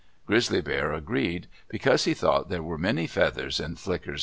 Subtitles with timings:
[0.25, 4.19] Grizzly Bear agreed, because he thought there were many feathers in Flicker's tail.